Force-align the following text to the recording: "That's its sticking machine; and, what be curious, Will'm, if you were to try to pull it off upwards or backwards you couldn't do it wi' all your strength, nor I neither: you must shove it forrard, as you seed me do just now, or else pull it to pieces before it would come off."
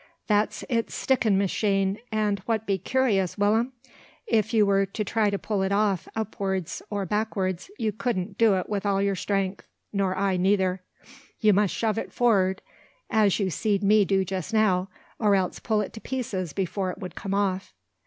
"That's 0.25 0.63
its 0.67 0.95
sticking 0.95 1.37
machine; 1.37 1.99
and, 2.11 2.39
what 2.47 2.65
be 2.65 2.79
curious, 2.79 3.37
Will'm, 3.37 3.71
if 4.25 4.51
you 4.51 4.65
were 4.65 4.83
to 4.83 5.03
try 5.03 5.29
to 5.29 5.37
pull 5.37 5.61
it 5.61 5.71
off 5.71 6.07
upwards 6.15 6.81
or 6.89 7.05
backwards 7.05 7.69
you 7.77 7.91
couldn't 7.91 8.35
do 8.39 8.55
it 8.55 8.67
wi' 8.67 8.81
all 8.83 8.99
your 8.99 9.13
strength, 9.13 9.67
nor 9.93 10.17
I 10.17 10.37
neither: 10.37 10.81
you 11.39 11.53
must 11.53 11.75
shove 11.75 11.99
it 11.99 12.11
forrard, 12.11 12.63
as 13.11 13.39
you 13.39 13.51
seed 13.51 13.83
me 13.83 14.03
do 14.03 14.25
just 14.25 14.55
now, 14.55 14.89
or 15.19 15.35
else 15.35 15.59
pull 15.59 15.81
it 15.81 15.93
to 15.93 16.01
pieces 16.01 16.51
before 16.51 16.89
it 16.89 16.97
would 16.97 17.13
come 17.13 17.35
off." 17.35 17.75